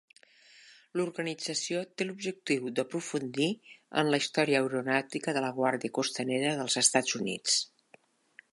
L'organització 0.99 1.81
té 2.01 2.07
l'objectiu 2.07 2.71
d'aprofundir 2.79 3.49
en 4.03 4.09
la 4.15 4.21
història 4.23 4.63
aeronàutica 4.63 5.35
de 5.37 5.45
la 5.45 5.53
guàrdia 5.61 5.95
costanera 5.99 6.55
dels 6.63 6.79
Estats 6.83 7.19
Units. 7.21 7.59